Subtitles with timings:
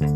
[0.00, 0.08] Muy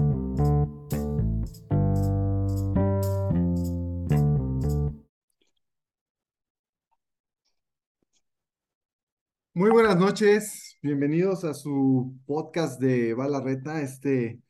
[9.71, 14.41] buenas noches, bienvenidos a su podcast de Balarreta, este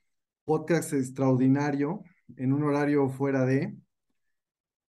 [0.45, 2.05] podcast extraordinario
[2.37, 3.77] en un horario fuera de.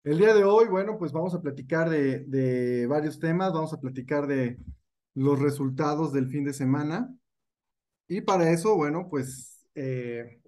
[0.03, 3.79] El día de hoy, bueno, pues vamos a platicar de, de varios temas, vamos a
[3.79, 4.59] platicar de
[5.15, 7.11] los resultados del fin de semana.
[8.07, 10.41] Y para eso, bueno, pues eh,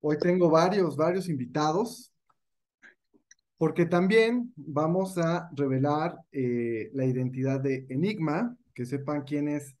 [0.00, 2.12] hoy tengo varios, varios invitados,
[3.56, 9.76] porque también vamos a revelar eh, la identidad de Enigma, que sepan quién es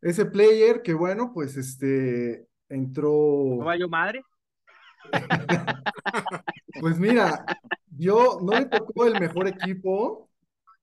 [0.00, 3.58] ese player que, bueno, pues este entró.
[3.58, 4.22] ¿No madre?
[6.80, 7.44] pues mira,
[7.96, 10.30] yo no le tocó el mejor equipo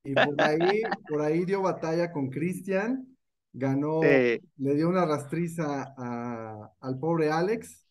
[0.04, 3.17] y por ahí, por ahí dio batalla con Cristian,
[3.54, 7.88] ganó, le dio una rastriza a, al pobre Alex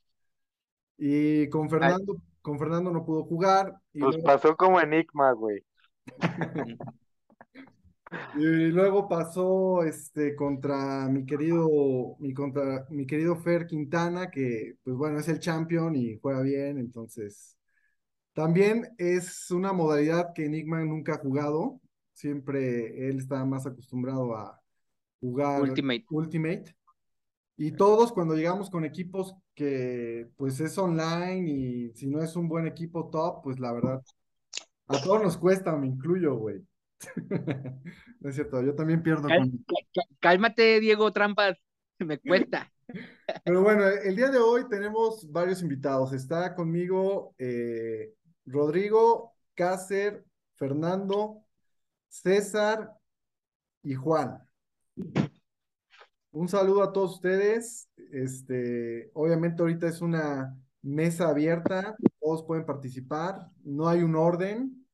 [0.99, 3.75] y con Fernando, con Fernando no pudo jugar.
[3.93, 5.65] Y pues pasó como enigma, güey.
[8.37, 14.97] Y luego pasó este contra mi querido, mi contra mi querido Fer Quintana, que pues
[14.97, 17.57] bueno, es el champion y juega bien, entonces
[18.33, 21.81] también es una modalidad que Enigma nunca ha jugado.
[22.13, 24.61] Siempre él está más acostumbrado a
[25.21, 26.05] jugar Ultimate.
[26.11, 26.77] Ultimate.
[27.57, 32.49] Y todos cuando llegamos con equipos que pues es online y si no es un
[32.49, 34.03] buen equipo top, pues la verdad,
[34.89, 36.63] a todos nos cuesta, me incluyo, güey.
[38.21, 39.29] no es cierto, yo también pierdo.
[40.21, 41.57] Cálmate, Diego Trampas,
[41.99, 42.71] me cuesta.
[43.45, 46.13] Pero bueno, el día de hoy tenemos varios invitados.
[46.13, 48.13] Está conmigo eh,
[48.45, 51.43] Rodrigo, Cácer, Fernando,
[52.09, 52.93] César
[53.83, 54.47] y Juan.
[56.33, 57.89] Un saludo a todos ustedes.
[58.13, 64.87] Este, obviamente ahorita es una mesa abierta, todos pueden participar, no hay un orden,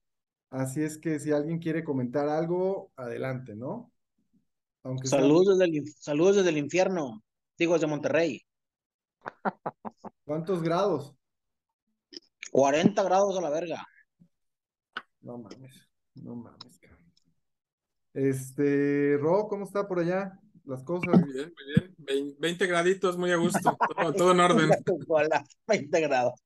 [0.52, 3.90] Así es que si alguien quiere comentar algo, adelante, ¿no?
[5.04, 7.22] saludos, desde el, saludos desde el infierno,
[7.56, 8.42] digo desde Monterrey.
[10.26, 11.14] ¿Cuántos grados?
[12.50, 13.82] 40 grados a la verga.
[15.22, 16.78] No mames, no mames,
[18.14, 20.38] Este, Ro, ¿cómo está por allá?
[20.64, 21.20] Las cosas.
[21.20, 22.36] Muy bien, muy bien.
[22.38, 23.58] 20 graditos, muy a gusto.
[23.96, 24.70] Todo, todo en orden.
[25.66, 26.40] 20 grados.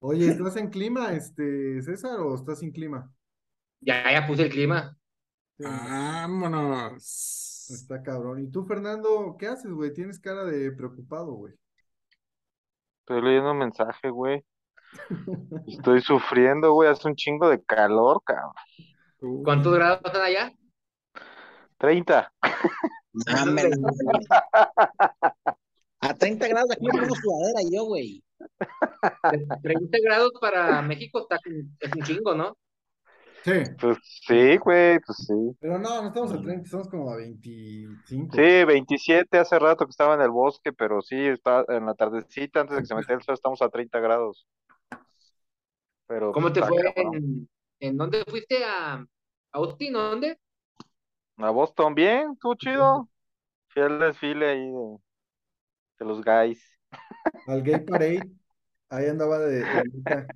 [0.00, 3.10] Oye, ¿estás en clima, este, César, o estás sin clima?
[3.80, 4.96] Ya, ya puse el clima.
[5.58, 7.02] Vámonos.
[7.70, 8.42] Está cabrón.
[8.42, 9.92] ¿Y tú, Fernando, qué haces, güey?
[9.92, 11.54] Tienes cara de preocupado, güey.
[13.00, 14.44] Estoy leyendo un mensaje, güey.
[15.66, 16.90] Estoy sufriendo, güey.
[16.90, 18.52] Hace un chingo de calor, cabrón.
[19.44, 20.52] ¿Cuántos grados están allá?
[21.78, 22.32] 30.
[26.00, 28.22] A 30 grados aquí me pongo sudadera yo, güey.
[29.62, 31.38] 30 grados para México está,
[31.80, 32.56] es un chingo, ¿no?
[33.44, 33.62] Sí.
[33.78, 35.56] Pues sí, güey, pues sí.
[35.60, 38.34] Pero no, no estamos a 30, estamos como a 25.
[38.34, 42.60] Sí, 27 hace rato que estaba en el bosque, pero sí, está en la tardecita,
[42.60, 44.46] antes de que se metiera el sol, estamos a 30 grados.
[46.06, 46.82] Pero, ¿Cómo te fue?
[46.96, 47.48] En,
[47.80, 48.64] en, dónde fuiste?
[48.64, 49.04] ¿A,
[49.54, 49.92] a Austin?
[49.92, 50.38] ¿Dónde?
[51.36, 53.08] A Boston, bien, tú chido.
[53.68, 54.98] Fui al desfile ahí de,
[55.98, 56.62] de los guys.
[57.48, 58.30] Al Gay Parade.
[58.88, 59.64] Ahí andaba de.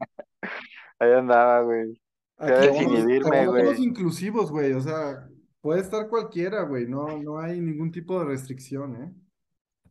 [1.00, 2.00] Ahí andaba, güey.
[2.38, 4.72] Somos inclusivos, güey.
[4.72, 5.28] O sea,
[5.60, 6.86] puede estar cualquiera, güey.
[6.86, 9.12] No, no hay ningún tipo de restricción, ¿eh?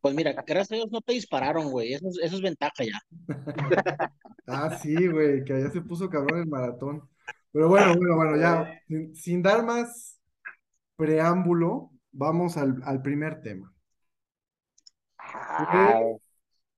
[0.01, 1.93] Pues mira, gracias a Dios no te dispararon, güey.
[1.93, 2.99] Eso, eso es ventaja ya.
[4.47, 7.07] ah, sí, güey, que allá se puso cabrón el maratón.
[7.57, 8.83] Pero bueno, bueno, bueno, ya,
[9.15, 10.21] sin, dar más
[10.95, 13.73] preámbulo, vamos al, al primer tema.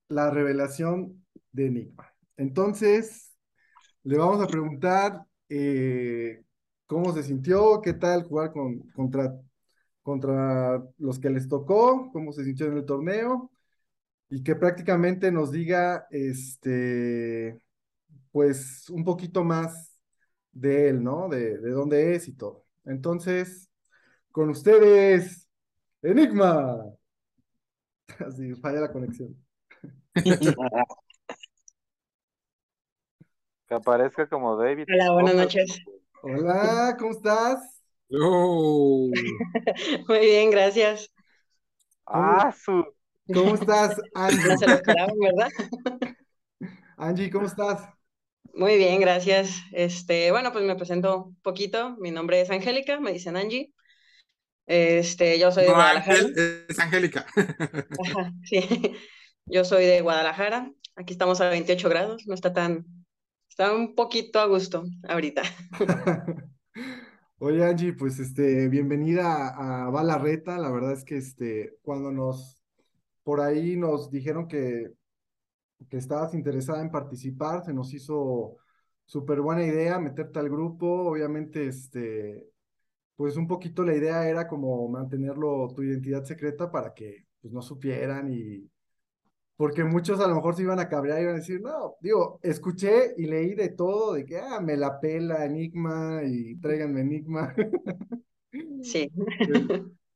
[0.08, 2.10] La revelación de Enigma.
[2.38, 3.36] Entonces,
[4.04, 6.44] le vamos a preguntar eh,
[6.86, 9.38] cómo se sintió, qué tal jugar con, contra,
[10.02, 13.50] contra los que les tocó, cómo se sintió en el torneo
[14.30, 17.60] y que prácticamente nos diga, este,
[18.32, 19.89] pues, un poquito más
[20.52, 21.28] de él, ¿no?
[21.28, 22.64] De, de dónde es y todo.
[22.84, 23.70] Entonces,
[24.32, 25.48] con ustedes,
[26.02, 26.84] Enigma.
[28.26, 29.36] Así, falla la conexión.
[33.66, 34.84] Que aparezca como David.
[34.92, 35.80] Hola, buenas noches.
[36.22, 37.80] Hola, ¿cómo estás?
[38.10, 39.12] Muy
[40.18, 41.08] bien, gracias.
[42.04, 42.84] Ah, su.
[43.32, 44.58] ¿Cómo estás, Angie?
[44.58, 45.48] se lo esperaban, ¿verdad?
[46.96, 47.88] Angie, ¿cómo estás?
[48.54, 49.62] Muy bien, gracias.
[49.72, 51.96] Este, bueno, pues me presento un poquito.
[51.98, 53.72] Mi nombre es Angélica, me dicen Angie.
[54.66, 56.18] Este, yo soy de Guadalajara.
[56.68, 57.26] es Angélica.
[58.44, 58.60] sí.
[59.46, 60.70] Yo soy de Guadalajara.
[60.94, 62.24] Aquí estamos a 28 grados.
[62.28, 62.86] No está tan,
[63.48, 65.42] está un poquito a gusto ahorita.
[67.38, 70.56] Oye, Angie, pues este, bienvenida a, a Balarreta.
[70.58, 72.62] La verdad es que este, cuando nos,
[73.24, 74.92] por ahí nos dijeron que,
[75.88, 78.56] que estabas interesada en participar, se nos hizo
[79.04, 81.10] súper buena idea meterte al grupo.
[81.10, 82.48] Obviamente, este,
[83.16, 87.62] pues un poquito la idea era como mantenerlo tu identidad secreta para que pues no
[87.62, 88.70] supieran y
[89.60, 92.40] porque muchos a lo mejor se iban a cabrear y iban a decir, no, digo,
[92.42, 97.54] escuché y leí de todo, de que, ah, me la pela Enigma y tráiganme Enigma.
[98.82, 99.12] Sí.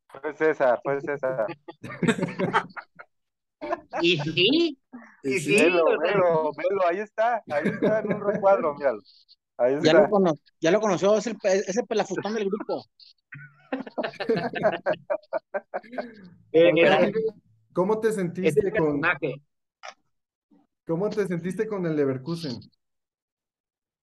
[0.09, 1.47] Fue César, fue César.
[4.01, 4.79] Y sí,
[5.25, 5.57] y sí.
[5.57, 9.01] Velo, velo, velo, ahí está, ahí está en un recuadro, míralo.
[9.57, 10.03] Ahí Ya está.
[10.03, 12.85] lo, cono- ya lo conoció, es el, es el del grupo.
[16.53, 17.13] Oye,
[17.73, 19.01] ¿Cómo te sentiste con,
[20.87, 22.61] cómo te sentiste con el Leverkusen?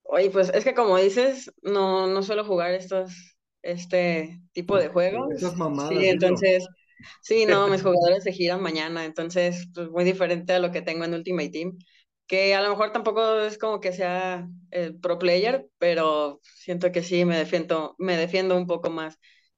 [0.03, 3.13] Oye, pues es que como dices, no, no suelo jugar estos,
[3.61, 5.31] este tipo de juegos.
[5.33, 6.69] Esas mamadas, Sí, entonces, sí,
[7.47, 11.13] no, mis jugadores se giran mañana, entonces, pues muy diferente a lo que tengo en
[11.13, 11.77] Ultimate Team,
[12.27, 17.03] que a lo mejor tampoco es como que sea el pro player, pero siento que
[17.03, 19.17] sí me defiendo, me defiendo un poco más.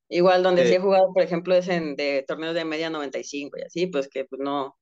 [0.10, 0.76] Igual donde sí, Sí.
[0.76, 4.26] he jugado, por ejemplo, es en de torneos de media 95 y así, pues que
[4.26, 4.78] pues no,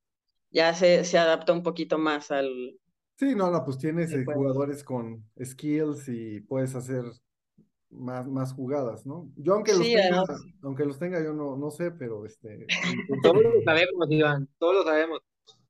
[0.52, 2.50] ya se, se adapta un poquito más al,
[3.18, 7.04] Sí, no, no, pues tienes Sí, eh, jugadores con skills y puedes hacer
[7.92, 9.32] más, más jugadas, ¿no?
[9.36, 10.42] Yo aunque los Sí, tenga, además.
[10.62, 12.66] aunque los tenga, yo no, no sé, pero este,
[13.24, 15.20] Todos lo sabemos, Iván, todos lo sabemos.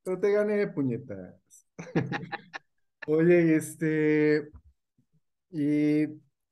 [0.03, 1.35] pero te gané, puñetas.
[3.06, 4.50] Oye, y este,
[5.51, 6.03] y,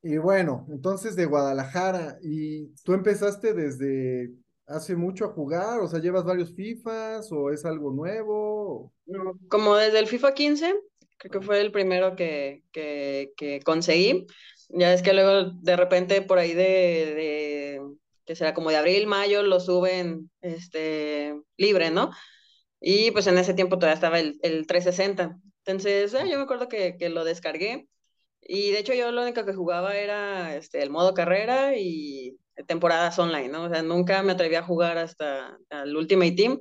[0.02, 4.34] y bueno, entonces de Guadalajara, ¿y tú empezaste desde
[4.68, 5.80] hace mucho a jugar?
[5.80, 8.94] O sea, ¿llevas varios FIFAs o es algo nuevo?
[9.06, 10.76] No, Como desde el FIFA 15,
[11.18, 14.28] creo que fue el primero que, que, que conseguí.
[14.70, 17.82] Ya es que luego de repente por ahí de, de,
[18.26, 22.12] que será como de abril, mayo, lo suben este, libre, ¿no?
[22.80, 25.38] Y pues en ese tiempo todavía estaba el, el 360.
[25.66, 27.88] Entonces, eh, yo me acuerdo que, que lo descargué.
[28.42, 32.38] Y de hecho yo lo único que jugaba era este, el modo carrera y
[32.68, 33.64] temporadas online, ¿no?
[33.64, 36.60] O sea, nunca me atreví a jugar hasta el Ultimate Team.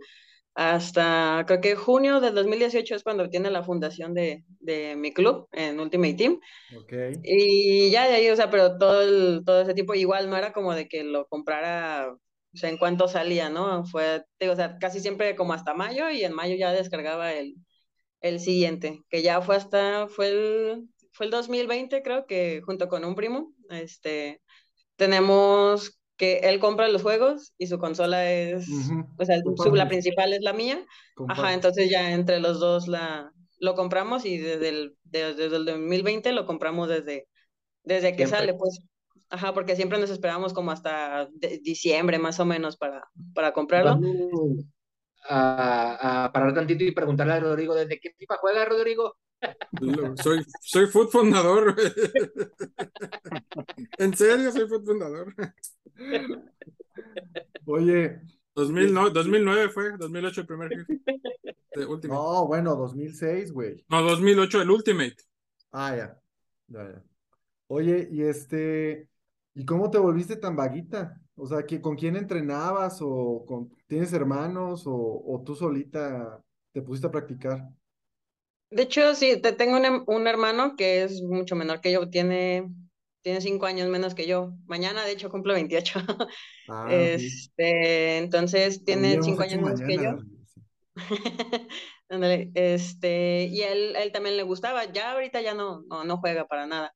[0.59, 5.47] Hasta creo que junio del 2018 es cuando tiene la fundación de, de mi club
[5.53, 6.41] en Ultimate Team.
[6.77, 6.93] Ok.
[7.23, 10.53] Y ya de ahí, o sea, pero todo, el, todo ese tipo, igual no era
[10.53, 13.85] como de que lo comprara, o sea, en cuanto salía, ¿no?
[13.87, 17.55] Fue, digo, o sea, casi siempre como hasta mayo y en mayo ya descargaba el,
[18.21, 23.05] el siguiente, que ya fue hasta, fue el, fue el 2020 creo que junto con
[23.05, 24.43] un primo, este,
[24.97, 28.69] tenemos que él compra los juegos y su consola es,
[29.19, 30.85] o sea, su- la principal es la mía.
[31.29, 35.65] Ajá, entonces ya entre los dos la, lo compramos y desde el, de- desde el
[35.67, 37.29] 2020 lo compramos desde,
[37.85, 38.39] desde que Siempre.
[38.39, 38.81] sale, pues.
[39.31, 43.03] Ajá, porque siempre nos esperamos como hasta de- diciembre más o menos para,
[43.35, 44.01] para comprarlo.
[45.31, 49.17] A, a parar tantito y preguntarle a Rodrigo, ¿desde qué FIFA juega Rodrigo?
[50.23, 51.77] Soy, soy food fundador.
[53.99, 55.35] En serio, soy food fundador.
[57.67, 58.21] Oye,
[58.55, 60.87] 2009, 2009 fue, 2008 el primer
[61.89, 62.09] Ultimate.
[62.09, 63.85] no, bueno, 2006, güey.
[63.89, 65.17] No, 2008 el Ultimate.
[65.73, 66.21] Ah, ya.
[66.69, 67.03] Ya, ya.
[67.69, 69.09] Oye, y este,
[69.55, 71.21] ¿y cómo te volviste tan vaguita?
[71.37, 76.83] O sea, ¿que, ¿con quién entrenabas o con, tienes hermanos o, o tú solita te
[76.83, 77.69] pusiste a practicar?
[78.71, 82.09] De hecho, sí, te tengo un, hem- un hermano que es mucho menor que yo,
[82.11, 82.69] tiene,
[83.23, 84.53] tiene cinco años menos que yo.
[84.67, 86.01] Mañana, de hecho, cumple 28.
[86.69, 86.87] Ah.
[86.91, 90.17] Este, entonces tiene cinco años menos que yo.
[92.55, 96.67] este, y él, él también le gustaba, ya ahorita ya no, no, no juega para
[96.67, 96.93] nada,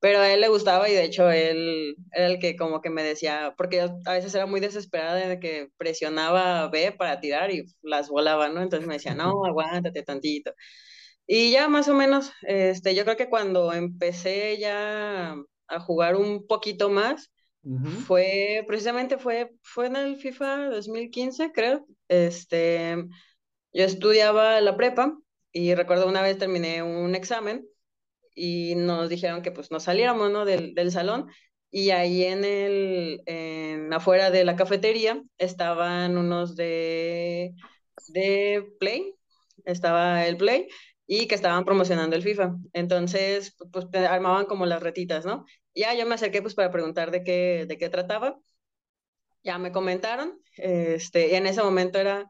[0.00, 3.02] pero a él le gustaba y de hecho él era el que como que me
[3.04, 7.64] decía, porque yo a veces era muy desesperada de que presionaba B para tirar y
[7.82, 8.62] las volaba, ¿no?
[8.62, 10.52] Entonces me decía, no, aguántate tantito.
[11.26, 15.34] Y ya más o menos, este, yo creo que cuando empecé ya
[15.68, 17.32] a jugar un poquito más,
[17.64, 18.06] Ujú.
[18.06, 21.86] fue, precisamente fue, fue en el FIFA 2015, creo.
[22.08, 22.96] Este,
[23.72, 25.18] yo estudiaba la prepa
[25.52, 27.66] y recuerdo una vez terminé un examen
[28.34, 30.44] y nos dijeron que pues nos saliéramos, ¿no?
[30.44, 31.28] del, del salón
[31.70, 37.54] y ahí en el, en afuera de la cafetería estaban unos de,
[38.08, 39.14] de Play,
[39.64, 40.68] estaba el Play
[41.06, 42.56] y que estaban promocionando el FIFA.
[42.72, 45.44] Entonces, pues armaban como las retitas, ¿no?
[45.74, 48.38] Ya yo me acerqué pues para preguntar de qué, de qué trataba.
[49.42, 52.28] Ya me comentaron, este, y en ese momento era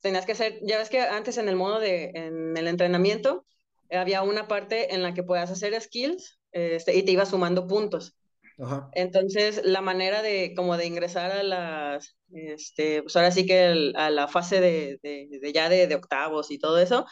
[0.00, 3.44] tenías que hacer, ya ves que antes en el modo de, en el entrenamiento,
[3.90, 8.14] había una parte en la que podías hacer skills este, y te iba sumando puntos.
[8.58, 8.90] Ajá.
[8.94, 14.10] Entonces, la manera de como de ingresar a las, este, pues ahora sí que a
[14.10, 17.06] la fase de, de, ya de, de, octavos y todo eso,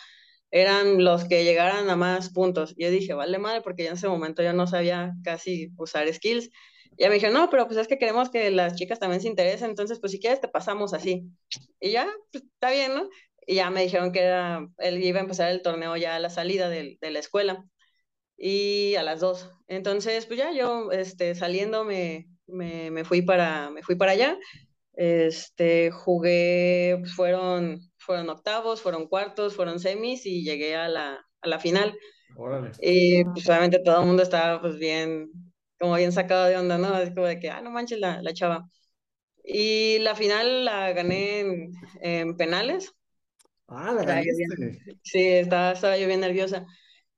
[0.51, 2.75] eran los que llegaran a más puntos.
[2.77, 6.51] Yo dije, vale madre, porque ya en ese momento yo no sabía casi usar skills.
[6.97, 9.29] Y ya me dijeron, no, pero pues es que queremos que las chicas también se
[9.29, 11.25] interesen, entonces pues si quieres te pasamos así.
[11.81, 13.09] Y ya, pues, está bien, ¿no?
[13.47, 16.31] Y ya me dijeron que era, él iba a empezar el torneo ya a la
[16.31, 17.65] salida de, de la escuela
[18.37, 19.51] y a las dos.
[19.69, 24.39] Entonces, pues ya yo este, saliendo me, me, me, fui para, me fui para allá.
[24.95, 31.49] Este, jugué, pues, fueron, fueron octavos, fueron cuartos, fueron semis y llegué a la, a
[31.49, 31.99] la final.
[32.37, 32.73] Órale.
[32.81, 35.31] Y pues obviamente todo el mundo estaba pues bien,
[35.79, 36.99] como bien sacado de onda, ¿no?
[36.99, 38.69] Es como de que, ah, no manches la, la chava.
[39.45, 42.93] Y la final la gané en, en penales.
[43.69, 44.25] Ah, la gané.
[45.03, 46.67] Sí, estaba, estaba yo bien nerviosa.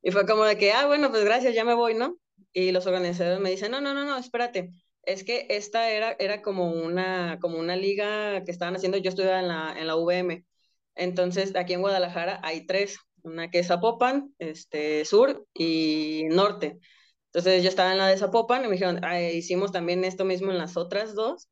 [0.03, 2.17] Y fue como de que, ah, bueno, pues gracias, ya me voy, ¿no?
[2.53, 4.71] Y los organizadores me dicen, no, no, no, no, espérate.
[5.03, 9.31] Es que esta era, era como, una, como una liga que estaban haciendo, yo estuve
[9.33, 10.45] en la, en la VM.
[10.99, 16.79] Entonces, aquí en Guadalajara hay tres, una que es Zapopan, este, sur y norte.
[17.27, 20.51] Entonces, yo estaba en la de Zapopan y me dijeron, ah, hicimos también esto mismo
[20.51, 21.49] en las otras dos.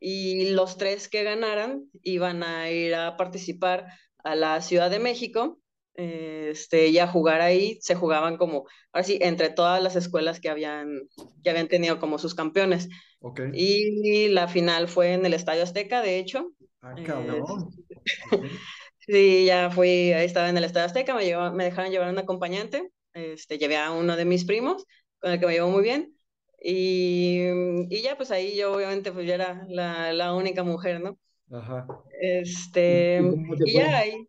[0.00, 3.86] Y los tres que ganaran iban a ir a participar
[4.18, 5.58] a la Ciudad de México
[5.94, 11.08] este, y a jugar ahí se jugaban como, así entre todas las escuelas que habían,
[11.42, 12.88] que habían tenido como sus campeones.
[13.20, 13.50] Okay.
[13.54, 16.50] Y la final fue en el Estadio Azteca, de hecho.
[16.82, 17.70] Ah, cabrón.
[19.06, 22.18] Sí, ya fui, ahí estaba en el Estadio Azteca, me, llevó, me dejaron llevar un
[22.18, 24.84] acompañante, este, llevé a uno de mis primos,
[25.18, 26.16] con el que me llevó muy bien.
[26.60, 27.40] Y,
[27.90, 31.18] y ya, pues ahí yo obviamente pues ya era la, la única mujer, ¿no?
[31.50, 31.86] Ajá.
[32.20, 34.26] Este, y, y ya ahí,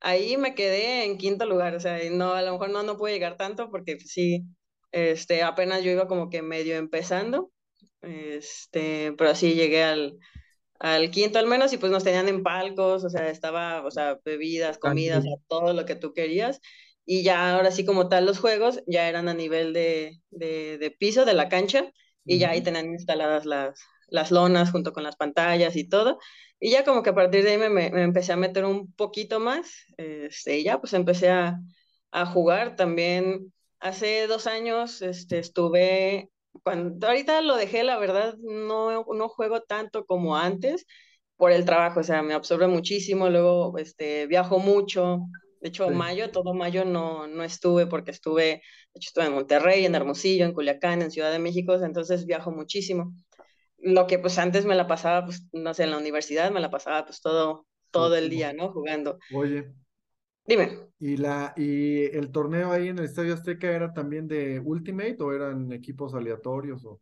[0.00, 3.12] ahí me quedé en quinto lugar, o sea, no, a lo mejor no, no pude
[3.12, 4.44] llegar tanto porque pues, sí,
[4.92, 7.50] este, apenas yo iba como que medio empezando,
[8.02, 10.18] este, pero sí llegué al,
[10.80, 14.18] al quinto al menos y pues nos tenían en palcos, o sea, estaba, o sea,
[14.24, 16.60] bebidas, comidas, todo lo que tú querías.
[17.04, 20.90] Y ya ahora sí como tal los juegos ya eran a nivel de, de, de
[20.90, 21.92] piso de la cancha
[22.24, 26.18] y ya ahí tenían instaladas las, las lonas junto con las pantallas y todo.
[26.58, 29.40] Y ya como que a partir de ahí me, me, empecé a meter un poquito
[29.40, 31.60] más, este, y ya pues empecé a,
[32.10, 33.52] a, jugar también.
[33.78, 36.30] Hace dos años este, estuve,
[36.62, 40.86] cuando ahorita lo dejé, la verdad no, no juego tanto como antes
[41.36, 45.20] por el trabajo, o sea, me absorbe muchísimo, luego este, viajo mucho,
[45.60, 48.62] de hecho, mayo, todo mayo no, no estuve porque estuve, de
[48.94, 53.12] hecho, estuve en Monterrey, en Hermosillo, en Culiacán, en Ciudad de México, entonces viajo muchísimo
[53.78, 56.70] lo que pues antes me la pasaba, pues, no sé, en la universidad me la
[56.70, 58.72] pasaba pues todo, todo el día, ¿no?
[58.72, 59.18] Jugando.
[59.32, 59.72] Oye.
[60.46, 60.78] Dime.
[60.98, 65.32] ¿Y, la, ¿Y el torneo ahí en el Estadio Azteca era también de Ultimate o
[65.32, 66.84] eran equipos aleatorios?
[66.84, 67.00] O...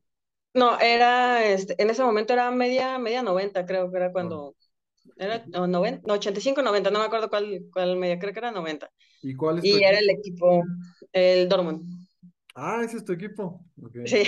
[0.54, 4.54] No, era, este, en ese momento era media, media 90, creo que era cuando,
[5.16, 8.50] era no, 90, no, 85, 90, no me acuerdo cuál, cuál media, creo que era
[8.50, 8.90] 90.
[9.22, 10.62] ¿Y cuál es Y era el equipo,
[11.12, 11.82] el Dortmund.
[12.54, 13.64] Ah, ese es tu equipo.
[14.06, 14.22] Sí.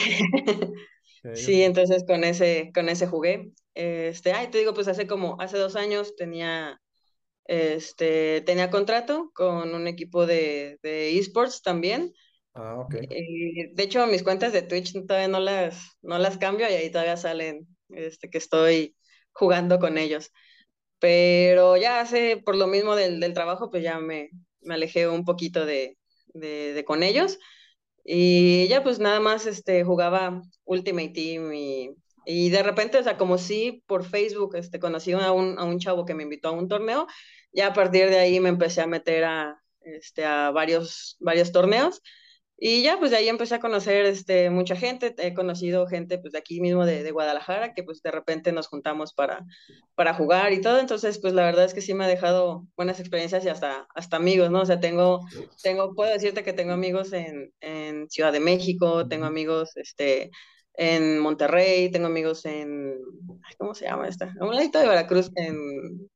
[1.35, 3.53] Sí, entonces con ese, con ese jugué.
[3.75, 6.81] Este, ay, te digo, pues hace como, hace dos años tenía,
[7.49, 12.13] este, tenía contrato con un equipo de, de esports también.
[12.55, 12.95] Ah, ok.
[12.95, 17.17] de hecho, mis cuentas de Twitch todavía no las, no las cambio y ahí todavía
[17.17, 18.97] salen este, que estoy
[19.33, 20.31] jugando con ellos.
[20.99, 25.25] Pero ya hace, por lo mismo del, del trabajo, pues ya me, me alejé un
[25.25, 25.99] poquito de,
[26.29, 27.39] de, de con ellos.
[28.05, 31.91] Y ya pues nada más este, jugaba Ultimate Team y,
[32.25, 35.79] y de repente, o sea, como si por Facebook este, conocí a un, a un
[35.81, 37.07] chavo que me invitó a un torneo,
[37.53, 42.03] ya a partir de ahí me empecé a meter a, este, a varios, varios torneos
[42.59, 46.33] y ya, pues de ahí empecé a conocer este, mucha gente, he conocido gente pues
[46.33, 49.45] de aquí mismo de, de, Guadalajara, que pues de repente nos juntamos para,
[49.95, 52.99] para jugar y todo, entonces pues la verdad es que sí me ha dejado buenas
[52.99, 54.63] experiencias y hasta, hasta amigos, ¿no?
[54.63, 55.21] O sea, tengo,
[55.63, 60.31] tengo, puedo decirte que tengo amigos en, en Ciudad de México, tengo amigos este,
[60.75, 62.97] en Monterrey, tengo amigos en,
[63.59, 64.35] ¿cómo se llama esta?
[64.41, 66.09] A un ladito de Veracruz, en...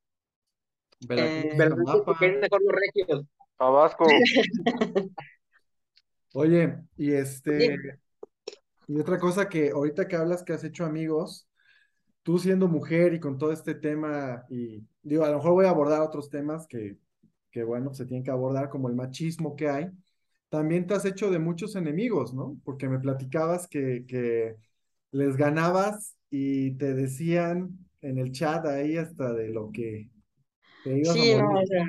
[1.01, 3.27] Veracruz, Veracruz,
[3.57, 4.05] Tabasco.
[6.33, 7.77] Oye, y este,
[8.87, 11.49] y otra cosa que ahorita que hablas que has hecho amigos,
[12.23, 15.71] tú siendo mujer y con todo este tema, y digo, a lo mejor voy a
[15.71, 16.97] abordar otros temas que,
[17.51, 19.91] que bueno, se tienen que abordar, como el machismo que hay,
[20.49, 22.59] también te has hecho de muchos enemigos, ¿no?
[22.65, 24.57] Porque me platicabas que, que
[25.13, 30.11] les ganabas y te decían en el chat ahí hasta de lo que
[30.85, 31.85] Sí, no, o sea,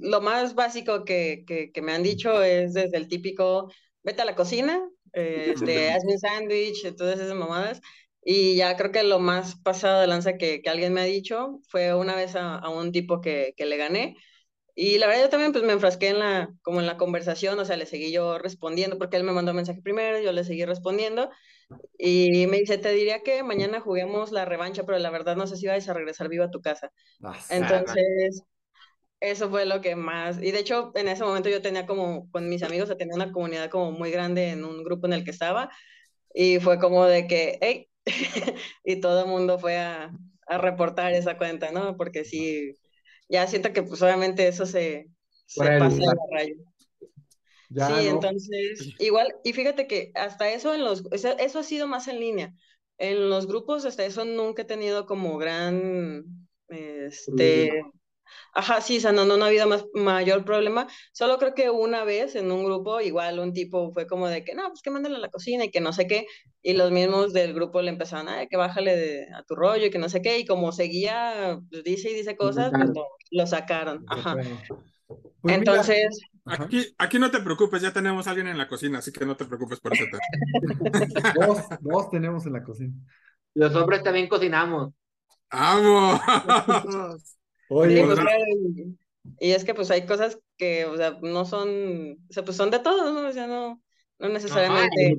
[0.00, 3.70] lo más básico que, que, me han dicho es desde el típico,
[4.02, 4.80] vete a la cocina,
[5.12, 7.80] este, hazme un sándwich, todas esas mamadas.
[8.24, 11.58] Y ya creo que lo más pasado de lanza que, que alguien me ha dicho
[11.68, 14.16] fue una vez a, a un tipo que, que, le gané.
[14.74, 17.64] Y la verdad yo también pues me enfrasqué en la, como en la conversación, o
[17.64, 20.64] sea, le seguí yo respondiendo porque él me mandó un mensaje primero, yo le seguí
[20.64, 21.30] respondiendo.
[21.98, 25.56] Y me dice, te diría que mañana juguemos la revancha, pero la verdad no sé
[25.56, 26.90] si vais a regresar vivo a tu casa.
[27.22, 28.42] Ah, Entonces,
[29.20, 32.48] eso fue lo que más, y de hecho en ese momento yo tenía como, con
[32.48, 35.70] mis amigos, tenía una comunidad como muy grande en un grupo en el que estaba,
[36.34, 37.88] y fue como de que, hey,
[38.84, 40.10] y todo el mundo fue a,
[40.46, 41.96] a, reportar esa cuenta, ¿no?
[41.96, 42.76] Porque sí,
[43.28, 45.08] ya siento que pues obviamente eso se,
[45.46, 46.54] se pasa la raya.
[47.74, 52.08] Sí, entonces, igual, y fíjate que hasta eso en los, eso, eso ha sido más
[52.08, 52.54] en línea.
[52.98, 56.24] En los grupos, hasta eso nunca he tenido como gran,
[56.68, 57.82] este,
[58.54, 60.86] Ajá, sí, o sea, no, no, no ha habido más, mayor problema.
[61.12, 64.54] Solo creo que una vez en un grupo, igual un tipo fue como de que,
[64.54, 66.26] no, pues que mándale a la cocina y que no sé qué.
[66.62, 69.98] Y los mismos del grupo le empezaron, a que bájale a tu rollo y que
[69.98, 70.38] no sé qué.
[70.38, 72.90] Y como seguía, pues dice y dice cosas, pues
[73.30, 74.04] lo, sacaron.
[74.08, 74.36] Ajá.
[75.40, 76.20] Pues Entonces.
[76.44, 79.36] Aquí, aquí no te preocupes, ya tenemos a alguien en la cocina, así que no
[79.36, 80.22] te preocupes por ese tema.
[81.46, 82.94] dos, dos tenemos en la cocina.
[83.54, 84.92] Los hombres también cocinamos.
[85.52, 86.20] ¡Vamos!
[87.68, 88.18] Oye, pues,
[89.38, 91.68] y es que pues hay cosas que, o sea, no son,
[92.28, 93.28] o sea, pues son de todos, ¿no?
[93.28, 93.80] O sea, no,
[94.18, 95.18] no necesariamente.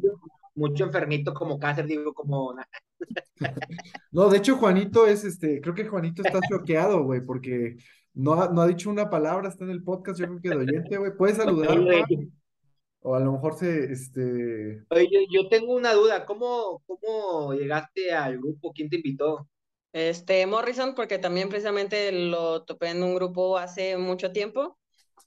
[0.55, 2.53] mucho, enfermito como cáncer, digo, como.
[4.11, 7.77] no, de hecho, Juanito es este, creo que Juanito está choqueado, güey, porque
[8.13, 10.55] no ha, no ha dicho una palabra, está en el podcast, yo creo que de
[10.55, 11.11] oyente, güey.
[11.17, 11.77] ¿Puedes saludar?
[13.05, 14.85] O a lo mejor se, este.
[14.89, 18.71] Oye, yo, yo tengo una duda, ¿cómo, ¿cómo llegaste al grupo?
[18.71, 19.47] ¿Quién te invitó?
[19.91, 24.77] Este, Morrison, porque también precisamente lo topé en un grupo hace mucho tiempo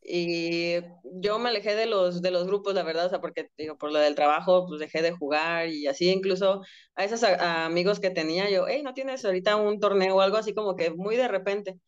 [0.02, 3.76] y yo me alejé de los, de los grupos, la verdad, o sea, porque digo,
[3.76, 6.62] por lo del trabajo, pues dejé de jugar y así, incluso
[6.94, 10.54] a esos amigos que tenía yo, hey, ¿no tienes ahorita un torneo o algo así
[10.54, 11.78] como que muy de repente?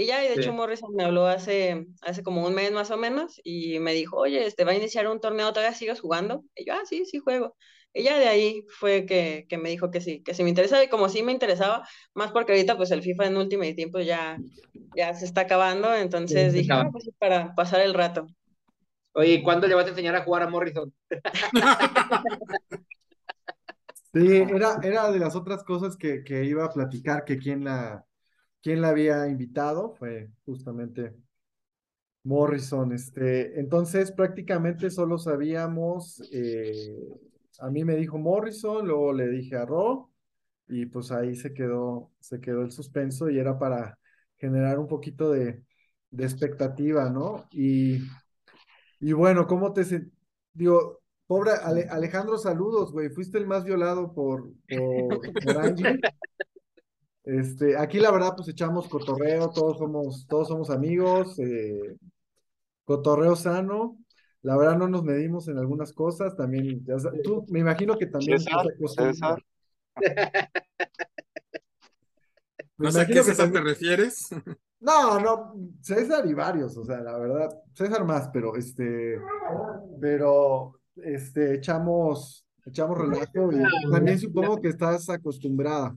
[0.00, 2.96] Y ya, y de hecho Morrison me habló hace, hace como un mes más o
[2.96, 6.44] menos y me dijo, oye, este va a iniciar un torneo, ¿todavía sigues jugando?
[6.54, 7.56] Y yo, ah, sí, sí juego.
[7.92, 10.84] Y ya de ahí fue que, que, me dijo que sí, que sí me interesaba
[10.84, 11.84] y como sí me interesaba,
[12.14, 14.38] más porque ahorita pues el FIFA en Ultimate tiempo ya,
[14.94, 18.28] ya se está acabando, entonces dije, ah, pues para pasar el rato.
[19.14, 20.94] Oye, ¿cuándo le vas a enseñar a jugar a Morrison?
[24.14, 28.04] sí, era, era de las otras cosas que, que iba a platicar, que quien la,
[28.62, 31.14] quien la había invitado fue justamente
[32.24, 32.92] Morrison.
[32.92, 36.96] Este, entonces prácticamente solo sabíamos eh,
[37.58, 40.10] a mí me dijo Morrison, luego le dije a Ro,
[40.68, 43.98] y pues ahí se quedó, se quedó el suspenso y era para
[44.36, 45.64] generar un poquito de,
[46.10, 47.46] de expectativa, ¿no?
[47.50, 47.98] Y,
[49.00, 49.82] y bueno, ¿cómo te
[50.52, 51.52] digo, pobre
[51.90, 55.98] Alejandro, saludos, güey, fuiste el más violado por, por, Angie.
[57.28, 61.94] Este, aquí la verdad, pues echamos cotorreo, todos somos, todos somos amigos, eh,
[62.86, 63.98] cotorreo sano,
[64.40, 66.86] la verdad no nos medimos en algunas cosas, también,
[67.22, 68.64] tú me imagino que también César,
[68.96, 69.44] César.
[72.78, 74.30] no sé a qué César te refieres.
[74.80, 79.20] No, no, César y varios, o sea, la verdad, César más, pero este,
[80.00, 85.94] pero este, echamos, echamos relajo y también supongo que estás acostumbrada.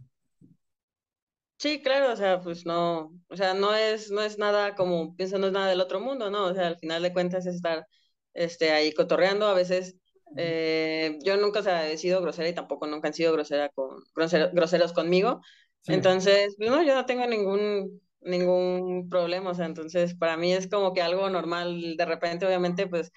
[1.61, 5.37] Sí, claro, o sea, pues no, o sea, no es, no es nada como, pienso,
[5.37, 6.45] no es nada del otro mundo, ¿no?
[6.45, 7.85] O sea, al final de cuentas es estar
[8.33, 9.45] este, ahí cotorreando.
[9.45, 9.95] A veces
[10.37, 14.01] eh, yo nunca o sea, he sido grosera y tampoco nunca han sido grosera con,
[14.15, 15.41] groseros conmigo.
[15.85, 19.51] Entonces, pues, no, yo no tengo ningún, ningún problema.
[19.51, 21.95] O sea, entonces para mí es como que algo normal.
[21.95, 23.11] De repente, obviamente, pues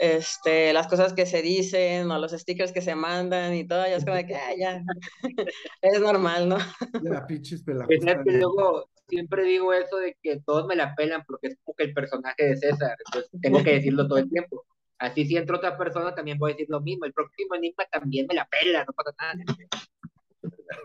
[0.00, 3.96] este, las cosas que se dicen o los stickers que se mandan y todo, ya
[3.96, 4.82] es como que, ah, ya,
[5.82, 6.56] es normal, ¿no?
[7.02, 11.76] Ya, pinches luego siempre digo eso de que todos me la pelan porque es como
[11.76, 14.64] que el personaje de César, entonces tengo que decirlo todo el tiempo.
[14.98, 18.26] Así si entra otra persona también voy a decir lo mismo, el próximo enigma también
[18.26, 19.34] me la pela, no pasa nada.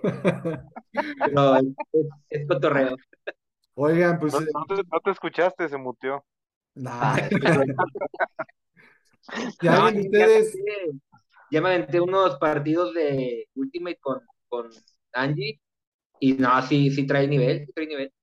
[1.33, 1.65] No, es,
[2.29, 2.95] es, cotorreo.
[3.75, 4.33] Oigan, pues...
[4.33, 6.25] No, eh, te, no, te, escuchaste, se muteó.
[6.73, 7.17] Nah.
[9.61, 10.55] ya, ustedes...
[11.51, 14.69] Ya me aventé unos partidos de Ultimate con, con
[15.13, 15.61] Angie
[16.19, 18.13] y no, sí, sí trae nivel, sí trae nivel.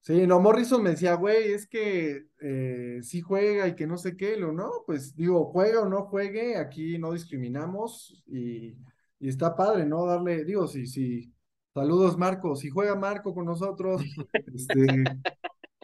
[0.00, 4.16] Sí, no, Morrison me decía, güey, es que eh, sí juega y que no sé
[4.16, 8.76] qué, lo no, pues digo, juega o no juegue, aquí no discriminamos y,
[9.18, 10.06] y está padre, ¿no?
[10.06, 11.34] Darle, digo, si, si,
[11.78, 12.56] Saludos, Marco.
[12.56, 14.02] Si juega Marco con nosotros,
[14.54, 15.04] este,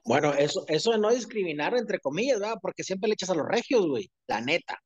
[0.05, 2.59] Bueno, eso, eso de no discriminar, entre comillas, ¿verdad?
[2.61, 4.11] Porque siempre le echas a los regios, güey.
[4.27, 4.79] La neta.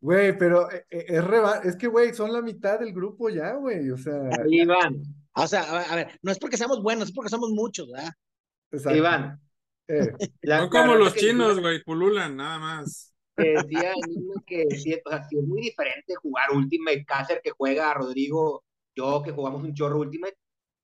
[0.00, 3.54] güey, pero eh, eh, es, reba- es que, güey, son la mitad del grupo ya,
[3.54, 3.90] güey.
[3.90, 5.02] O sea, Iván,
[5.34, 8.10] O sea, a, ver, no es porque seamos buenos, es porque somos muchos, ¿verdad?
[8.72, 8.98] exacto.
[8.98, 9.40] Iván.
[9.88, 10.12] Eh,
[10.44, 13.14] Son como los chinos, güey, pululan, nada más.
[13.36, 17.40] que decía el mismo que decía, o sea, sí es muy diferente jugar Ultimate Cácer
[17.42, 18.64] que juega Rodrigo,
[18.96, 20.36] yo que jugamos un chorro Ultimate,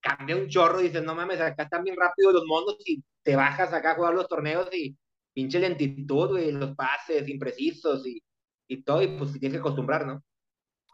[0.05, 3.37] cambia un chorro y dices, no mames, acá están bien rápido los monos y te
[3.37, 4.97] bajas acá a jugar los torneos y
[5.35, 8.23] pinche lentitud, güey, los pases imprecisos y,
[8.69, 10.23] y todo, y pues tienes que acostumbrar, ¿no?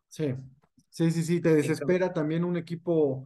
[0.08, 0.34] sí,
[0.90, 3.24] sí, sí, sí, te desespera también un equipo,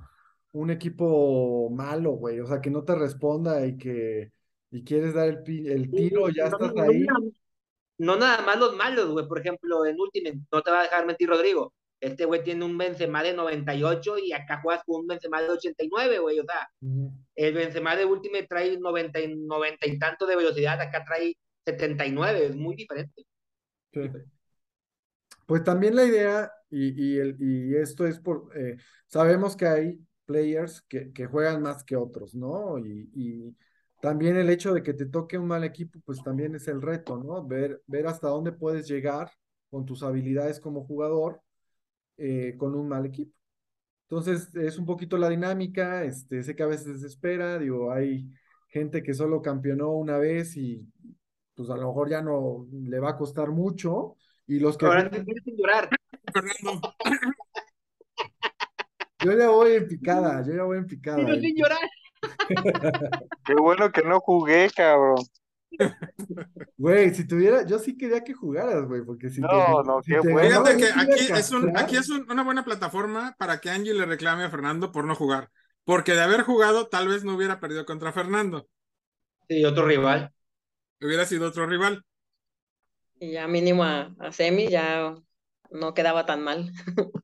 [0.52, 2.40] un equipo malo, güey.
[2.40, 4.32] O sea, que no te responda y que
[4.70, 7.06] y quieres dar el, el tiro, ya No, estás no, ahí.
[7.06, 7.32] No,
[7.98, 11.06] no nada más los malos, güey, por ejemplo, en Ultimate, no te va a dejar
[11.06, 15.40] mentir Rodrigo, este güey tiene un Benzema de 98 y acá juegas con un Benzema
[15.42, 16.68] de 89, güey, o sea,
[17.34, 22.46] el Benzema de Ultimate trae 90, y- 90 y tanto de velocidad, acá trae 79,
[22.46, 23.24] es muy diferente.
[23.92, 24.00] Sí.
[25.46, 29.98] Pues también la idea, y, y, el, y esto es por, eh, sabemos que hay
[30.24, 32.78] players que, que juegan más que otros, ¿no?
[32.78, 33.56] Y, y
[34.00, 37.18] también el hecho de que te toque un mal equipo, pues también es el reto,
[37.18, 37.46] ¿no?
[37.46, 39.30] Ver, ver hasta dónde puedes llegar
[39.70, 41.42] con tus habilidades como jugador
[42.16, 43.32] eh, con un mal equipo.
[44.08, 48.30] Entonces, es un poquito la dinámica, este, sé que a veces desespera, digo, hay
[48.68, 50.86] gente que solo campeonó una vez y
[51.54, 55.10] pues a lo mejor ya no le va a costar mucho, y los que Ahora
[55.10, 55.24] te
[55.56, 55.88] llorar.
[56.32, 56.80] Fernando,
[59.24, 61.16] Yo ya voy en picada, yo ya voy en picada.
[61.16, 61.78] Tienes que llorar.
[63.46, 65.16] Qué bueno que no jugué, cabrón.
[66.76, 70.12] Güey, si tuviera, yo sí quería que jugaras, güey, porque si No, te, no, si
[70.12, 70.48] qué bueno.
[70.64, 74.06] fíjate que aquí es, un, aquí es un- una buena plataforma para que Angie le
[74.06, 75.50] reclame a Fernando por no jugar.
[75.84, 78.68] Porque de haber jugado, tal vez no hubiera perdido contra Fernando.
[79.48, 80.30] Sí, otro rival.
[81.00, 82.04] Hubiera sido otro rival.
[83.20, 85.14] Y ya mínimo a, a semi ya
[85.70, 86.70] no quedaba tan mal.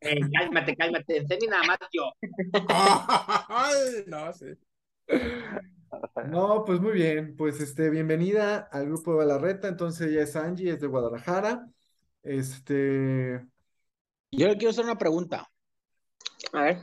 [0.00, 1.16] Eh, cálmate, cálmate.
[1.18, 2.04] En semi nada más yo.
[3.48, 4.46] Ay, no, sí.
[6.28, 10.72] No, pues muy bien, pues este, bienvenida al grupo de Balarreta, entonces ella es Angie,
[10.72, 11.66] es de Guadalajara,
[12.22, 13.40] este,
[14.30, 15.50] Yo le quiero hacer una pregunta.
[16.52, 16.78] A ver.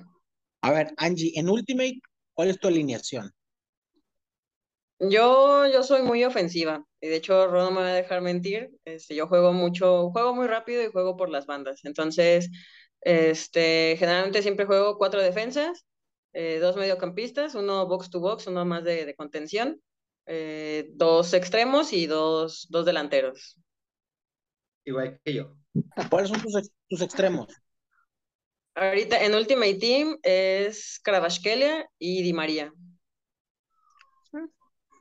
[0.61, 1.99] A ver, Angie, en Ultimate,
[2.33, 3.31] ¿cuál es tu alineación?
[4.99, 8.71] Yo, yo soy muy ofensiva y de hecho Rodo me va a dejar mentir.
[8.83, 11.85] Este, yo juego mucho, juego muy rápido y juego por las bandas.
[11.85, 12.49] Entonces,
[13.01, 15.85] este, generalmente siempre juego cuatro defensas,
[16.39, 19.81] eh, dos mediocampistas, uno box to box, uno más de, de contención,
[20.27, 23.57] eh, dos extremos y dos, dos delanteros.
[24.85, 25.55] Igual que yo.
[26.11, 27.47] ¿Cuáles son tus, ex- tus extremos?
[28.75, 32.71] Ahorita en Ultimate Team es Kravashkelia y Di María.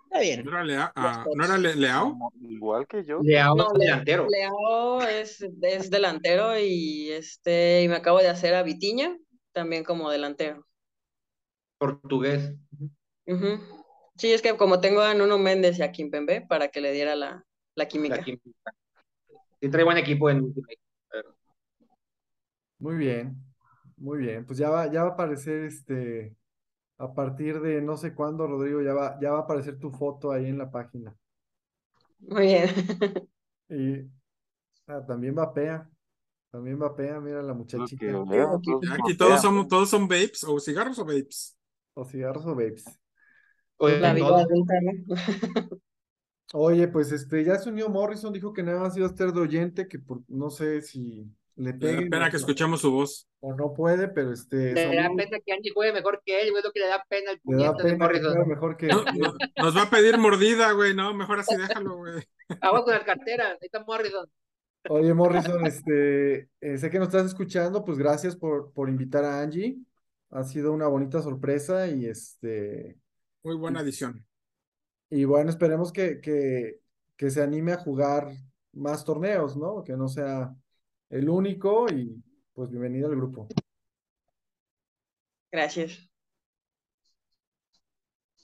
[0.04, 0.44] Está bien.
[0.44, 2.10] ¿No era, Lea- ah, ¿no era Le- Leao?
[2.10, 3.20] Como- igual que yo.
[3.22, 4.26] Leao No, es delantero.
[4.30, 9.14] Leao es, es delantero y este y me acabo de hacer a Vitiña
[9.52, 10.64] también como delantero.
[11.78, 12.54] Portugués.
[14.16, 17.16] Sí, es que como tengo a Nuno Méndez y a Kimpembe para que le diera
[17.16, 18.16] la, la química.
[18.16, 18.72] La química.
[19.60, 20.54] Sí, trae buen equipo en
[21.10, 21.36] pero-
[22.78, 23.36] muy bien,
[23.96, 26.36] muy bien, pues ya va, ya va a aparecer este,
[26.98, 30.30] a partir de no sé cuándo, Rodrigo, ya va, ya va a aparecer tu foto
[30.30, 31.14] ahí en la página.
[32.20, 32.68] Muy bien.
[33.68, 34.08] Y
[34.86, 35.90] ah, también vapea,
[36.52, 40.06] también vapea, mira la Pues que muchachita, vean, todos Ya Aquí todos son, todos son
[40.06, 41.55] vapes, o cigarros o vapes.
[41.96, 42.84] O cigarros o vapes.
[43.78, 44.92] Oye, La vida todo- adulta, ¿no?
[46.52, 49.40] Oye, pues este, ya se unió Morrison, dijo que nada más iba a estar de
[49.40, 53.26] oyente, que por- no sé si le pena o- que escuchemos su voz.
[53.40, 56.60] o no puede, pero este, Le da pena que Angie juegue mejor que él, güey,
[56.60, 58.32] es lo que le da pena al puñete de pena que Morrison.
[58.34, 60.94] juegue mejor que No, no, nos va a pedir mordida, güey.
[60.94, 62.22] No, mejor así déjalo, güey.
[62.60, 64.26] Agua con las carteras, ahí está Morrison.
[64.88, 69.40] Oye, Morrison, este, eh, sé que nos estás escuchando, pues gracias por, por invitar a
[69.40, 69.76] Angie.
[70.36, 72.98] Ha sido una bonita sorpresa y este,
[73.42, 74.22] Muy buena adición.
[75.08, 76.80] y bueno, esperemos que, que,
[77.16, 78.28] que se anime a jugar
[78.74, 79.82] más torneos, ¿no?
[79.82, 80.54] Que no sea
[81.08, 82.22] el único y
[82.52, 83.48] pues bienvenido al grupo.
[85.50, 86.06] Gracias.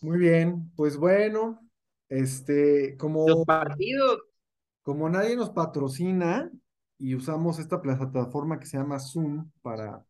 [0.00, 1.60] Muy bien, pues bueno,
[2.08, 4.18] este, Los como, partidos,
[4.82, 6.50] como nadie nos patrocina
[6.96, 10.06] y usamos esta plataforma que se llama Zoom para,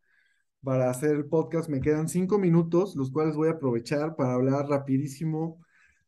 [0.62, 4.68] para hacer el podcast, me quedan cinco minutos, los cuales voy a aprovechar para hablar
[4.68, 5.58] rapidísimo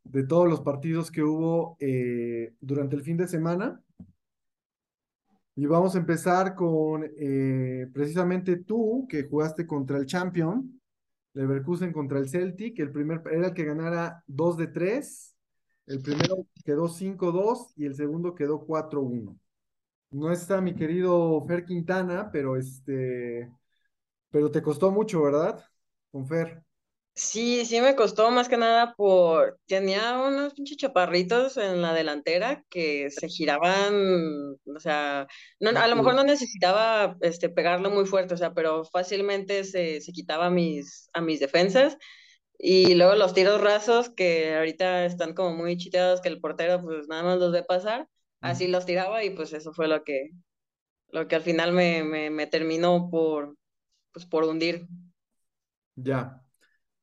[0.05, 3.81] de todos los partidos que hubo eh, durante el fin de semana.
[5.57, 10.81] Y vamos a empezar con eh, precisamente tú, que jugaste contra el Champion.
[11.33, 12.79] Leverkusen contra el Celtic.
[12.79, 15.37] El primer era el que ganara 2 de 3.
[15.87, 19.39] El primero quedó 5-2 y el segundo quedó 4-1.
[20.11, 23.51] No está mi querido Fer Quintana, pero este,
[24.35, 25.65] pero te costó mucho, ¿verdad?
[26.11, 26.65] Con Fer.
[27.17, 29.61] Sí, sí me costó más que nada por...
[29.67, 33.95] Tenía unos pinches chaparritos en la delantera que se giraban,
[34.67, 35.29] o sea,
[35.61, 40.01] no, a lo mejor no necesitaba este, pegarlo muy fuerte, o sea, pero fácilmente se,
[40.01, 41.97] se quitaba a mis, a mis defensas.
[42.59, 47.09] Y luego los tiros rasos que ahorita están como muy chiteados que el portero pues
[47.09, 48.09] nada más los ve pasar,
[48.41, 50.31] así los tiraba y pues eso fue lo que,
[51.09, 53.57] lo que al final me, me, me terminó por,
[54.15, 54.89] pues, por hundir.
[55.97, 56.41] Ya.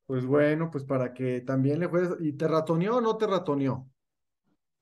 [0.07, 2.11] Pues bueno, pues para que también le juegues.
[2.21, 3.89] ¿Y te ratoneó o no te ratoneó?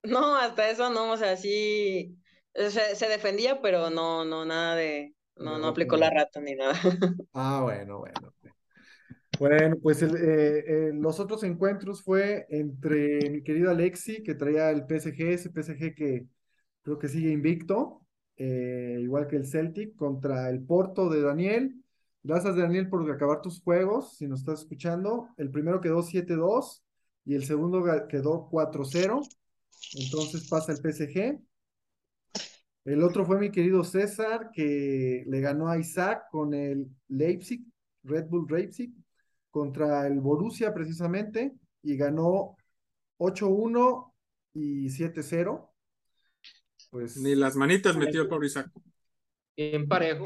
[0.04, 2.18] No, hasta eso no, o sea, sí
[2.54, 6.74] se, se defendía, pero no, no, nada de, no, no aplicó la rata ni nada.
[7.34, 8.34] Ah, bueno, bueno.
[9.40, 14.70] Bueno, pues el, eh, eh, los otros encuentros fue entre mi querido Alexi, que traía
[14.70, 16.28] el PSG, ese PSG que
[16.82, 18.02] creo que sigue invicto,
[18.38, 21.76] eh, igual que el Celtic, contra el Porto de Daniel.
[22.22, 25.30] Gracias, Daniel, por acabar tus juegos, si nos estás escuchando.
[25.38, 26.84] El primero quedó 7-2
[27.26, 29.22] y el segundo quedó 4-0.
[29.94, 31.40] Entonces pasa el PSG.
[32.86, 37.64] El otro fue mi querido César, que le ganó a Isaac con el Leipzig,
[38.04, 38.94] Red Bull Leipzig,
[39.50, 41.54] contra el Borussia precisamente,
[41.84, 42.58] y ganó
[43.18, 44.14] 8-1
[44.54, 45.70] y 7-0.
[46.90, 48.72] Pues, Ni las manitas metió el pobre Isaac.
[49.56, 50.26] Bien parejo.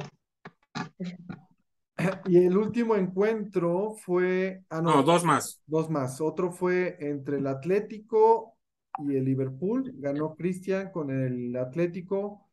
[2.27, 5.61] y el último encuentro fue, ah, no, No, dos más.
[5.65, 6.21] dos más.
[6.21, 8.57] Otro fue entre el Atlético
[8.99, 9.93] y el Liverpool.
[9.97, 12.49] Ganó Cristian con el Atlético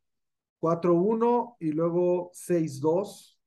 [0.60, 3.38] 4-1 y luego 6-2.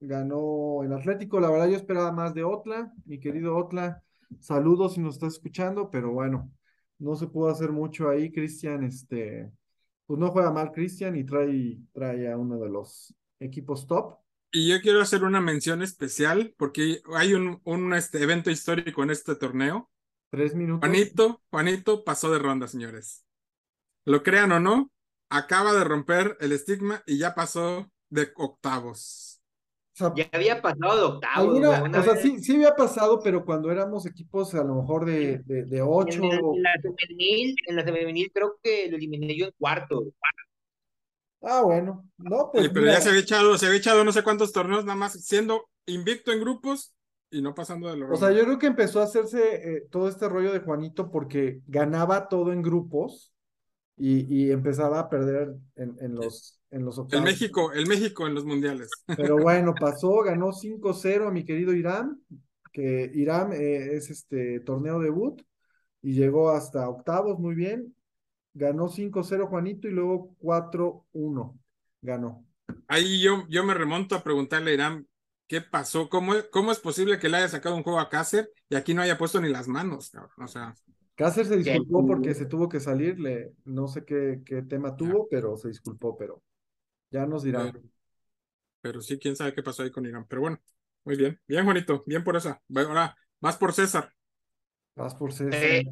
[0.00, 1.40] Ganó el Atlético.
[1.40, 2.92] La verdad, yo esperaba más de Otla.
[3.06, 4.02] Mi querido Otla,
[4.40, 6.50] saludos si nos estás escuchando, pero bueno,
[6.98, 8.30] no se pudo hacer mucho ahí.
[8.32, 9.50] Cristian, este,
[10.06, 14.18] pues no juega mal Cristian y trae, trae a uno de los equipos top.
[14.56, 19.10] Y yo quiero hacer una mención especial porque hay un, un este, evento histórico en
[19.10, 19.90] este torneo.
[20.30, 20.88] Tres minutos.
[20.88, 23.24] Juanito, Juanito pasó de ronda, señores.
[24.04, 24.92] Lo crean o no,
[25.28, 29.40] acaba de romper el estigma y ya pasó de octavos.
[29.94, 33.20] O sea, Ya había pasado de octavos, Alguna, o sea, vez sí, sí había pasado,
[33.24, 36.70] pero cuando éramos equipos a lo mejor de, de, de ocho, En, el- en la
[36.80, 40.04] femenil, en la femenil creo que lo eliminé yo en cuarto.
[41.44, 44.22] Ah, bueno, no, pues pero mira, ya se había echado, se había echado no sé
[44.22, 46.94] cuántos torneos, nada más siendo invicto en grupos
[47.30, 50.08] y no pasando de la o sea, yo creo que empezó a hacerse eh, todo
[50.08, 53.32] este rollo de Juanito porque ganaba todo en grupos
[53.96, 57.24] y, y empezaba a perder en, en los, en los El octavos.
[57.24, 59.04] México, el México en los mundiales.
[59.14, 62.20] Pero bueno, pasó, ganó 5-0 a mi querido Irán,
[62.72, 65.40] que Irán eh, es este torneo debut
[66.02, 67.94] y llegó hasta octavos, muy bien.
[68.54, 71.58] Ganó 5-0 Juanito y luego 4-1
[72.00, 72.44] ganó.
[72.88, 75.08] Ahí yo, yo me remonto a preguntarle a Irán
[75.46, 78.50] qué pasó, cómo, es- cómo es posible que le haya sacado un juego a Cácer
[78.68, 80.32] y aquí no haya puesto ni las manos, cabrón.
[80.44, 80.74] O sea,
[81.16, 84.96] Cáceres se Qué disculpó porque se tuvo que salir, le, no sé qué, qué tema
[84.96, 86.42] tuvo, pero se disculpó, pero
[87.10, 87.72] ya nos dirá.
[87.72, 87.80] pero,
[88.80, 90.26] pero sí, quién sabe qué pasó ahí con Irán.
[90.28, 90.58] Pero bueno,
[91.04, 92.62] muy bien, bien, Juanito, bien por esa.
[92.74, 94.12] Ahora, más por César.
[94.96, 95.70] Vas por César.
[95.70, 95.84] Eh.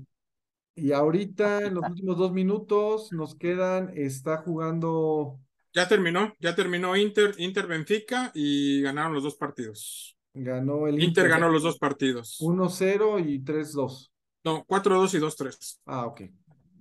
[0.75, 5.39] Y ahorita, en los últimos dos minutos, nos quedan, está jugando,
[5.75, 10.17] Ya terminó, ya terminó Inter, Inter Benfica y ganaron los dos partidos.
[10.35, 12.39] ganó el Inter ganó los dos partidos.
[12.41, 14.11] 1-0 y 3-2.
[14.45, 15.81] No, 4-2 y 2-3.
[15.87, 16.23] Ah, ok.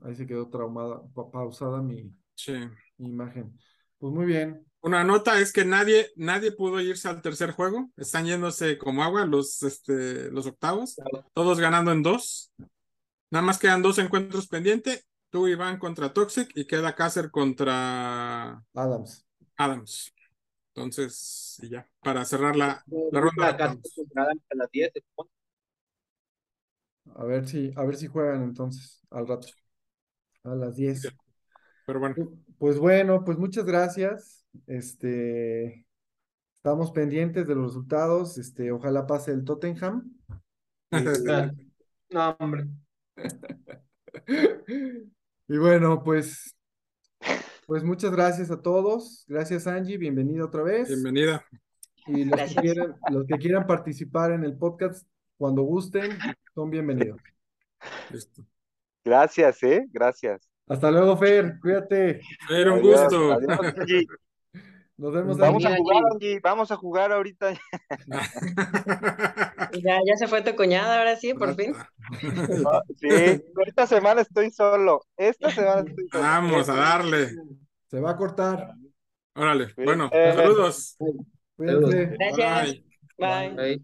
[0.04, 2.54] Ahí se quedó traumada, pa- pausada mi, Sí.
[2.97, 3.58] mi imagen.
[3.99, 4.65] Pues muy bien.
[4.82, 7.91] Una nota es que nadie, nadie pudo irse al tercer juego.
[7.97, 10.95] Están yéndose como agua los, este, los octavos.
[11.34, 12.51] Todos ganando en dos.
[13.32, 15.08] Nada más quedan dos encuentros pendientes.
[15.30, 19.26] Tú, Iván, contra Toxic y queda Cácer contra Adams.
[19.58, 20.13] Adams.
[20.76, 24.91] Entonces, y ya, para cerrar la, la ronda a las 10.
[24.94, 25.30] se supone.
[27.15, 29.48] A ver si, a ver si juegan entonces al rato.
[30.44, 31.13] A las 10.
[31.86, 32.15] Pero bueno,
[32.58, 34.46] Pues bueno, pues muchas gracias.
[34.67, 35.86] Este,
[36.58, 38.38] estamos pendientes de los resultados.
[38.38, 40.13] Este, ojalá pase el Tottenham.
[40.91, 41.52] Eh,
[42.10, 42.67] No, hombre.
[45.47, 46.55] Y bueno, pues,
[47.67, 49.25] pues muchas gracias a todos.
[49.27, 49.97] Gracias, Angie.
[49.97, 50.88] Bienvenida otra vez.
[50.88, 51.45] bienvenida.
[52.07, 55.07] Y los que quieran, los que quieran participar en el podcast,
[55.38, 56.17] cuando gusten,
[56.55, 57.19] son bienvenidos.
[58.12, 58.45] Listo.
[59.03, 59.88] Gracias, ¿eh?
[59.91, 60.49] Gracias.
[60.67, 61.60] Hasta luego, Fer.
[61.60, 62.21] Cuídate.
[62.49, 63.34] Era un Adiós, gusto.
[63.34, 64.07] adiós, Angie.
[65.01, 66.39] Nos vemos Vamos a jugar, Angie.
[66.43, 67.53] Vamos a jugar ahorita.
[69.83, 71.73] Ya, ya se fue tu cuñada, ahora sí, por fin.
[72.99, 75.05] Sí, esta semana estoy solo.
[75.17, 76.23] Esta semana estoy solo.
[76.23, 77.31] Vamos a darle.
[77.89, 78.73] Se va a cortar.
[79.33, 79.69] Órale.
[79.69, 79.83] Sí.
[79.83, 80.97] Bueno, Eh, saludos.
[81.55, 82.17] Cuídense.
[82.35, 82.83] Gracias.
[83.17, 83.81] Bye.